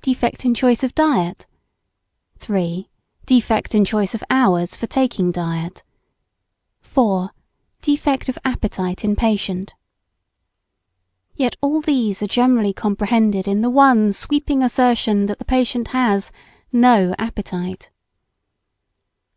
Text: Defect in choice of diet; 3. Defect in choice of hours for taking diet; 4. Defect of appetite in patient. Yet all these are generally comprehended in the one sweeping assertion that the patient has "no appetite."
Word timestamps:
Defect 0.00 0.44
in 0.44 0.54
choice 0.54 0.82
of 0.82 0.92
diet; 0.96 1.46
3. 2.38 2.90
Defect 3.26 3.76
in 3.76 3.84
choice 3.84 4.12
of 4.12 4.24
hours 4.28 4.74
for 4.74 4.88
taking 4.88 5.30
diet; 5.30 5.84
4. 6.80 7.30
Defect 7.80 8.28
of 8.28 8.36
appetite 8.44 9.04
in 9.04 9.14
patient. 9.14 9.74
Yet 11.36 11.54
all 11.62 11.80
these 11.80 12.20
are 12.24 12.26
generally 12.26 12.72
comprehended 12.72 13.46
in 13.46 13.60
the 13.60 13.70
one 13.70 14.12
sweeping 14.12 14.64
assertion 14.64 15.26
that 15.26 15.38
the 15.38 15.44
patient 15.44 15.86
has 15.94 16.32
"no 16.72 17.14
appetite." 17.16 17.92